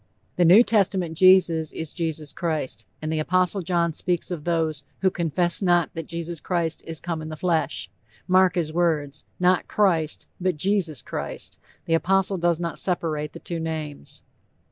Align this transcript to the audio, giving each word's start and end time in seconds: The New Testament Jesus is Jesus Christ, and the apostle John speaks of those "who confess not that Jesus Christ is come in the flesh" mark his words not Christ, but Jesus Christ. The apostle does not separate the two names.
The 0.35 0.45
New 0.45 0.63
Testament 0.63 1.15
Jesus 1.15 1.71
is 1.71 1.93
Jesus 1.93 2.33
Christ, 2.33 2.87
and 3.03 3.13
the 3.13 3.19
apostle 3.19 3.61
John 3.61 3.93
speaks 3.93 4.31
of 4.31 4.45
those 4.45 4.83
"who 5.01 5.11
confess 5.11 5.61
not 5.61 5.93
that 5.93 6.07
Jesus 6.07 6.39
Christ 6.39 6.81
is 6.87 6.99
come 6.99 7.21
in 7.21 7.29
the 7.29 7.35
flesh" 7.35 7.87
mark 8.27 8.55
his 8.55 8.73
words 8.73 9.23
not 9.39 9.67
Christ, 9.67 10.25
but 10.39 10.57
Jesus 10.57 11.03
Christ. 11.03 11.59
The 11.85 11.93
apostle 11.93 12.37
does 12.37 12.59
not 12.59 12.79
separate 12.79 13.33
the 13.33 13.39
two 13.39 13.59
names. 13.59 14.23